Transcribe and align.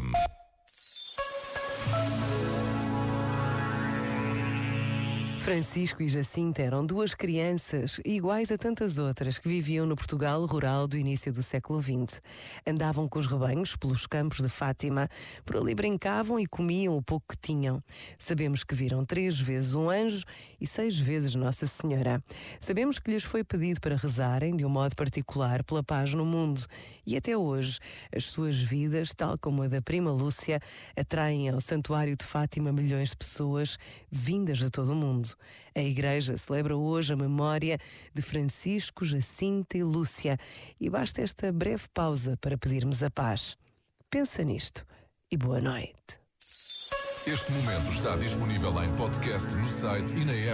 um 0.00 0.39
Francisco 5.40 6.02
e 6.02 6.08
Jacinta 6.08 6.60
eram 6.60 6.84
duas 6.84 7.14
crianças 7.14 7.98
iguais 8.04 8.52
a 8.52 8.58
tantas 8.58 8.98
outras 8.98 9.38
que 9.38 9.48
viviam 9.48 9.86
no 9.86 9.96
Portugal 9.96 10.44
rural 10.44 10.86
do 10.86 10.98
início 10.98 11.32
do 11.32 11.42
século 11.42 11.80
XX. 11.80 12.20
Andavam 12.66 13.08
com 13.08 13.18
os 13.18 13.26
rebanhos 13.26 13.74
pelos 13.74 14.06
campos 14.06 14.40
de 14.40 14.50
Fátima, 14.50 15.08
por 15.44 15.56
ali 15.56 15.74
brincavam 15.74 16.38
e 16.38 16.46
comiam 16.46 16.94
o 16.94 17.02
pouco 17.02 17.28
que 17.30 17.38
tinham. 17.38 17.82
Sabemos 18.18 18.62
que 18.62 18.74
viram 18.74 19.02
três 19.02 19.40
vezes 19.40 19.74
um 19.74 19.88
anjo 19.88 20.24
e 20.60 20.66
seis 20.66 20.98
vezes 20.98 21.34
Nossa 21.34 21.66
Senhora. 21.66 22.22
Sabemos 22.60 22.98
que 22.98 23.10
lhes 23.10 23.24
foi 23.24 23.42
pedido 23.42 23.80
para 23.80 23.96
rezarem 23.96 24.54
de 24.54 24.66
um 24.66 24.70
modo 24.70 24.94
particular 24.94 25.64
pela 25.64 25.82
paz 25.82 26.12
no 26.12 26.26
mundo 26.26 26.60
e 27.06 27.16
até 27.16 27.34
hoje 27.34 27.78
as 28.14 28.26
suas 28.26 28.60
vidas, 28.60 29.14
tal 29.14 29.38
como 29.38 29.62
a 29.62 29.68
da 29.68 29.80
prima 29.80 30.12
Lúcia, 30.12 30.60
atraem 30.94 31.48
ao 31.48 31.62
Santuário 31.62 32.14
de 32.14 32.26
Fátima 32.26 32.70
milhões 32.72 33.10
de 33.10 33.16
pessoas 33.16 33.78
vindas 34.10 34.58
de 34.58 34.70
todo 34.70 34.92
o 34.92 34.94
A 35.74 35.80
Igreja 35.80 36.36
celebra 36.36 36.76
hoje 36.76 37.12
a 37.12 37.16
memória 37.16 37.78
de 38.14 38.22
Francisco, 38.22 39.04
Jacinta 39.04 39.76
e 39.76 39.82
Lúcia 39.82 40.38
e 40.80 40.88
basta 40.88 41.22
esta 41.22 41.52
breve 41.52 41.84
pausa 41.92 42.36
para 42.40 42.58
pedirmos 42.58 43.02
a 43.02 43.10
paz. 43.10 43.56
Pensa 44.10 44.42
nisto 44.42 44.84
e 45.30 45.36
boa 45.36 45.60
noite. 45.60 46.20
Este 47.26 47.52
momento 47.52 47.92
está 47.92 48.16
disponível 48.16 48.82
em 48.82 48.96
podcast 48.96 49.54
no 49.54 49.66
site 49.66 50.16
e 50.16 50.24
na 50.24 50.32
app. 50.32 50.48